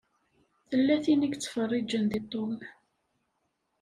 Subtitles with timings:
[0.69, 2.53] Tella tin i yettfeṛṛiǧen deg Tom.